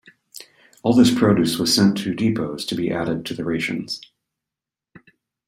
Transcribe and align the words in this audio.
All 0.81 0.95
this 0.95 1.13
produce 1.13 1.59
was 1.59 1.75
sent 1.75 1.95
to 1.99 2.15
depots 2.15 2.65
to 2.65 2.73
be 2.73 2.89
added 2.91 3.23
to 3.27 3.35
the 3.35 3.45
rations. 3.45 4.01